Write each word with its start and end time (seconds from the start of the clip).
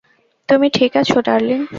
তুমি 0.49 0.67
ঠিক 0.69 0.91
আছো, 0.97 1.17
ডার্লিং? 1.21 1.61